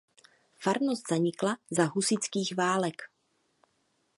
Farnost 0.61 1.09
zanikla 1.11 1.57
za 1.71 1.85
husitských 1.85 2.55
válek. 2.57 3.11